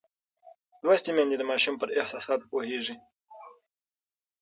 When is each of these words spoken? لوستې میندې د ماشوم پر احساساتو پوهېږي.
لوستې 0.83 1.11
میندې 1.15 1.35
د 1.39 1.43
ماشوم 1.51 1.75
پر 1.81 1.89
احساساتو 1.99 2.49
پوهېږي. 2.51 2.95